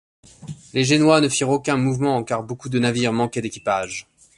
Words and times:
Les 0.73 0.83
Génois 0.83 1.21
ne 1.21 1.29
firent 1.29 1.51
aucun 1.51 1.77
mouvement 1.77 2.23
car 2.23 2.41
beaucoup 2.41 2.69
de 2.69 2.79
navires 2.79 3.13
manquaient 3.13 3.41
d'équipages. 3.43 4.07